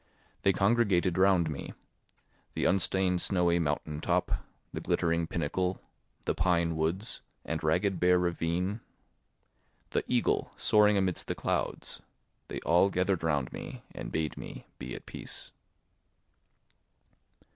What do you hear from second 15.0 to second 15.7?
peace.